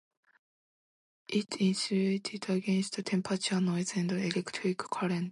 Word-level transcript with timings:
It 1.27 1.51
insulates 1.51 2.49
against 2.49 3.05
temperature, 3.05 3.61
noise, 3.61 3.95
and 3.97 4.11
electric 4.11 4.79
current. 4.79 5.29